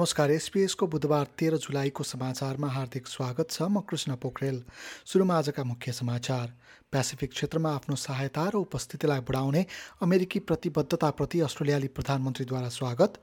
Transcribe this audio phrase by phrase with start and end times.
[0.00, 4.62] नमस्कार एसपिएसको बुधबार तेह्र जुलाईको समाचारमा हार्दिक स्वागत छ। म कृष्ण पोखरेल।
[5.04, 6.46] सुरुमा आजका मुख्य समाचार।
[6.88, 9.64] पेसिफिक क्षेत्रमा आफ्नो सहायता र उपस्थितिलाई बढाउने
[10.00, 13.20] अमेरिकी प्रतिबद्धताप्रति अस्ट्रेलियाली प्रधानमन्त्रीद्वारा स्वागत।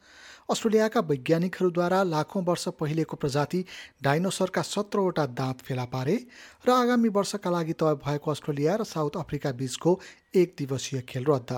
[0.49, 3.65] अस्ट्रेलियाका वैज्ञानिकहरूद्वारा लाखौँ वर्ष पहिलेको प्रजाति
[4.03, 6.15] डाइनोसरका सत्रवटा दाँत फेला पारे
[6.61, 9.99] र आगामी वर्षका लागि तय भएको अस्ट्रेलिया र साउथ अफ्रिका बीचको
[10.35, 11.51] एक दिवसीय खेल रद्द।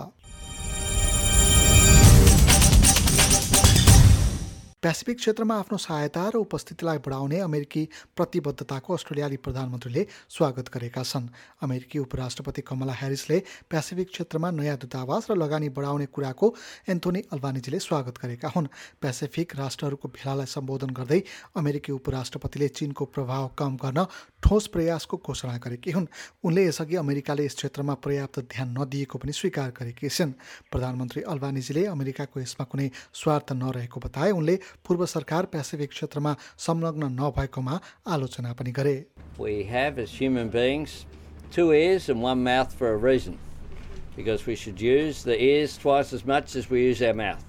[4.83, 7.81] पेसिफिक क्षेत्रमा आफ्नो सहायता र उपस्थितिलाई बढाउने अमेरिकी
[8.15, 11.27] प्रतिबद्धताको अस्ट्रेलियाली प्रधानमन्त्रीले स्वागत गरेका छन्।
[11.59, 16.47] अमेरिकी उपराष्ट्रपति कमला ह्यारिसले पेसिफिक क्षेत्रमा नयाँ दूतावास र लगानी बढाउने कुराको
[16.87, 18.71] एन्थोनी अल्बानिजीले स्वागत गरेका हुन्।
[19.03, 21.19] पेसिफिक राष्ट्रहरूको भेलालाई सम्बोधन गर्दै
[21.59, 24.07] अमेरिकी उपराष्ट्रपतिले चीनको प्रभाव कम गर्न
[24.43, 26.05] ठोस प्रयासको घोषणा गरेकी हुन्
[26.43, 30.31] उनले यसअघि अमेरिकाले यस क्षेत्रमा पर्याप्त ध्यान नदिएको पनि स्वीकार गरेकी छिन्
[30.71, 32.87] प्रधानमन्त्री अल्बानिजीले अमेरिकाको यसमा कुनै
[33.21, 34.55] स्वार्थ नरहेको बताए उनले
[34.87, 36.35] पूर्व सरकार पेसिफिक क्षेत्रमा
[36.67, 37.79] संलग्न नभएकोमा
[38.15, 38.97] आलोचना पनि गरे
[39.39, 41.05] We have as human beings
[41.51, 43.37] two ears and one mouth for a reason.
[44.15, 47.43] Because we should use the ears twice as much as we use our mouth.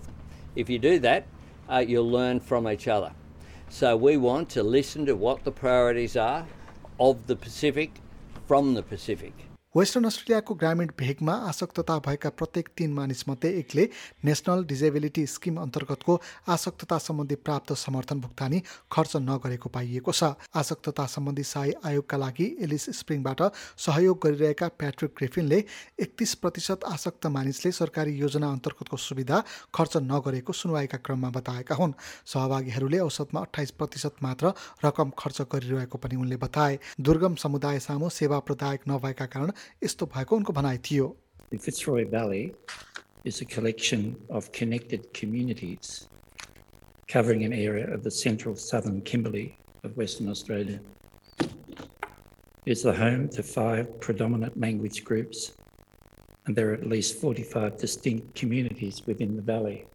[0.54, 1.26] If you do that,
[1.68, 3.12] uh, you'll learn from each other.
[3.68, 6.46] So we want to listen to what the priorities are
[7.00, 8.00] of the Pacific
[8.46, 9.49] from the Pacific.
[9.76, 13.82] Western अस्ट्रेलियाको ग्रामीण भेगमा आसक्तता भएका प्रत्येक तीन मानिसमध्ये एकले
[14.24, 16.18] national disability scheme अन्तर्गतको
[16.50, 18.60] आसक्तता सम्बन्धी प्राप्त समर्थन भुक्तानी
[18.92, 23.42] खर्च नगरेको पाइएको छ। आसक्तता सम्बन्धी सहाय आयोगका लागि एलिस स्प्रिङबाट
[23.78, 25.62] सहयोग गरिरहेका प्याट्रिक ग्रिफिनले
[26.02, 31.94] एकतिस प्रतिशत आसक्त मानिसले सरकारी योजना अन्तर्गतको सुविधा खर्च नगरेको सुनवाईका क्रममा बताएका हुन्।
[32.26, 34.52] सहभागीहरूले औसतमा अठाइस प्रतिशत मात्र
[34.84, 40.35] रकम खर्च गरिरहेको पनि उनले बताए। दुर्गम समुदाय सामु सेवा प्रदायक नभएका कारण यस्तो भएको
[40.35, 41.15] उनको भनाइ थियो
[41.51, 42.55] The Fitzroy Valley
[43.25, 46.07] is a collection of connected communities
[47.07, 50.79] covering an area of the central southern Kimberley of Western Australia.
[52.65, 55.51] It's the home to five predominant language groups,
[56.45, 59.85] and there are at least 45 distinct communities within the valley.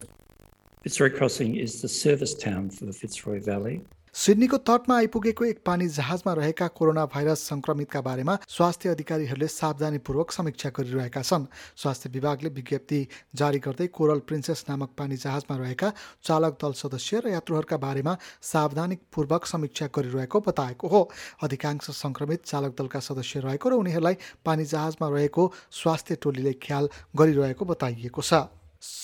[0.83, 3.83] Fitzroy Crossing is the service town for the Fitzroy Valley
[4.16, 10.70] सिडनीको तटमा आइपुगेको एक पानी जहाजमा रहेका corona virus संक्रमितका बारेमा स्वास्थ्य अधिकारीहरूले सावधानीपूर्वक समीक्षा
[10.72, 11.46] गरिरहेका छन्।
[11.76, 13.02] स्वास्थ्य विभागले विज्ञप्ति
[13.36, 15.92] जारी गर्दै कोरल प्रिन्सेस नामक पानी जहाजमा रहेका
[16.24, 21.02] चालक दल सदस्य र यात्रुहरूका बारेमा सावधानीपूर्वक समीक्षा गरिरहेको बताएको हो।
[21.44, 24.16] अधिकांश संक्रमित चालक दलका सदस्य रहेको र उनीहरूलाई
[24.46, 26.90] पानी जहाजमा रहेको स्वास्थ्य टोलीले ख्याल
[27.20, 28.48] गरिरहेको बताइएको छ।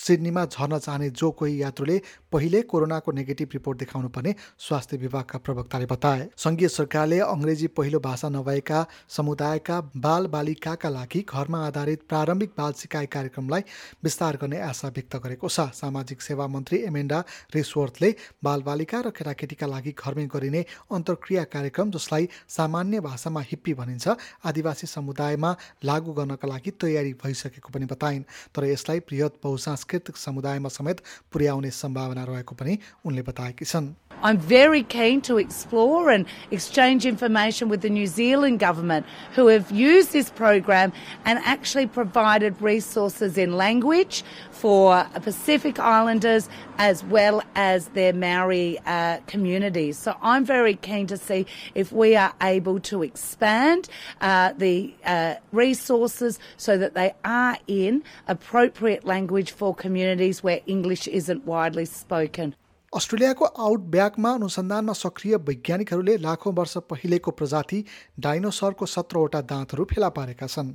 [0.02, 2.00] सिडनीमा झर्न चाहने जो कोही यात्रुले
[2.32, 8.28] पहिले कोरोनाको नेगेटिभ रिपोर्ट देखाउनु पर्ने स्वास्थ्य विभागका प्रवक्ताले बताए। सङ्घीय सरकारले अङ्ग्रेजी पहिलो भाषा
[8.28, 13.62] नभएका समुदायका बाल बालिकाका लागि घरमा आधारित प्रारम्भिक बाल सिकाइ कार्यक्रमलाई
[14.04, 17.18] विस्तार गर्ने आशा व्यक्त गरेको छ। सामाजिक सेवा मन्त्री एमेन्डा
[17.54, 18.10] रिसवर्थले
[18.42, 25.54] बालबालिका र केटाकेटीका लागि घरमै गरिने अन्तर्क्रिया कार्यक्रम जसलाई सामान्य भाषामा हिप्पी भनिन्छ आदिवासी समुदायमा
[25.84, 31.01] लागू गर्नका लागि तयारी भइसकेको पनि बताइन्। तर यसलाई बृहत बहुसांस्कृतिक समुदायमा समेत
[31.31, 33.93] पुर्याउने सम्भावना रहेको पनि उनले बताएकी छन्
[34.23, 39.69] I'm very keen to explore and exchange information with the New Zealand government who have
[39.69, 40.91] used this program
[41.23, 46.49] and actually provided resources in language for Pacific Islanders
[46.79, 49.99] as well as their Maori uh, communities.
[49.99, 51.45] So I'm very keen to see
[51.75, 53.87] if we are able to expand
[54.21, 61.08] uh, the uh, resources so that they are in appropriate language for communities where English
[61.20, 62.54] isn't widely spoken.
[62.92, 67.84] अस्ट्रेलियाको आउटब्याकमा अनुसन्धानमा सक्रिय वैज्ञानिकहरूले लाखौँ वर्ष पहिलेको प्रजाति
[68.20, 70.72] डाइनोसरको सत्रवटा दाँतहरू फेला पारेका छन्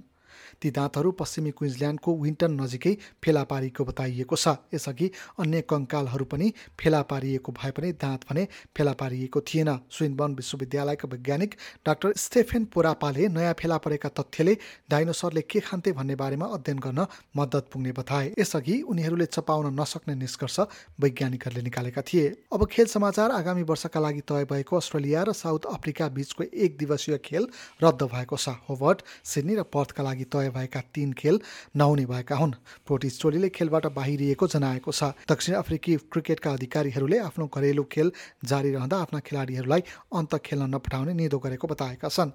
[0.61, 2.93] ती दाँतहरू पश्चिमी क्विन्सल्यान्डको विन्टन नजिकै
[3.23, 6.47] फेला पारिएको बताइएको छ। यसअघि अन्य कङ्कालहरू पनि
[6.79, 11.55] फेला पारिएको भए पनि दाँत भने फेला पारिएको थिएन। स्विनबर्न विश्वविद्यालयका वैज्ञानिक
[11.85, 14.57] डाक्टर स्टेफेन पोरापाले नयाँ फेला परेका तथ्यले
[14.89, 17.05] डाइनोसरले के खान्थे भन्ने बारेमा अध्ययन गर्न
[17.37, 20.59] मद्दत पुग्ने बताए। यसअघि उनीहरूले चपाउन नसक्ने निष्कर्ष
[21.01, 26.07] वैज्ञानिकहरूले निकालेका थिए। अब खेल समाचार आगामी वर्षका लागि तय भएको अस्ट्रेलिया र साउथ अफ्रिका
[26.09, 27.47] बीचको एक दिवसीय खेल
[27.83, 31.41] रद्द भएको छ। होवर्ट सिडनी र पर्थका लागि तय भएका तीन खेल
[31.75, 32.53] नहुने भएका हुन्।
[32.85, 38.11] प्रोटिस टोलीले खेलबाट बाहिरिएको जनाएको छ। दक्षिण अफ्रिकी क्रिकेटका अधिकारीहरूले आफ्नो घरेलु खेल
[38.45, 39.81] जारी रहँदा आफ्ना खेलाडीहरूलाई
[40.13, 42.31] अन्त खेल्न नपठाउने निदो गरेको बताएका छन्।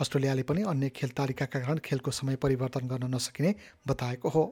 [0.00, 3.54] अस्ट्रेलियाले पनि अन्य खेल तालिकाका कारण खेलको समय परिवर्तन गर्न नसकिने
[3.86, 4.44] बताएको हो।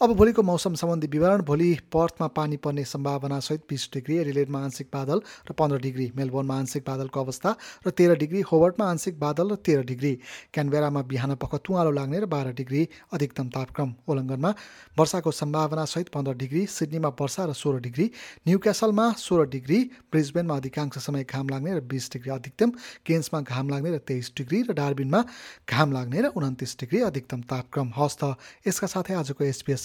[0.00, 4.88] अब भोलिको मौसम सम्बन्धी विवरण भोलि पर्थमा पानी पर्ने सम्भावना सहित बिस डिग्री एडिलेडमा आंशिक
[4.92, 7.54] बादल र पन्ध्र डिग्री मेलबोर्नमा आंशिक बादलको अवस्था
[7.86, 10.12] र तेह्र डिग्री होवर्टमा आंशिक बादल र तेह्र डिग्री।
[10.54, 14.50] क्यानबेरामा बिहान पख तुवालो लाग्ने र बाह्र डिग्री अधिकतम तापक्रम। ओलङ्गनमा
[14.98, 18.10] वर्षाको सम्भावना सहित पन्ध्र डिग्री सिडनीमा वर्षा र सोह्र डिग्री
[18.48, 19.80] न्यू क्यासलमा सोह्र डिग्री
[20.12, 22.76] ब्रिजबेनमा अधिकांश समय घाम लाग्ने र बिस डिग्री अधिकतम
[23.06, 25.24] केन्समा घाम लाग्ने र तेइस डिग्री र डार्बिनमा
[25.64, 28.24] घाम लाग्ने र उन्तिस डिग्री अधिकतम तापक्रम हस्त
[28.68, 29.84] यसका साथै आजको एसपिएस